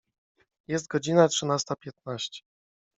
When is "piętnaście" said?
1.75-2.43